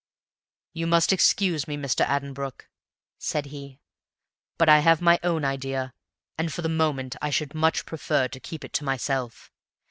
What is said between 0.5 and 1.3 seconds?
"You must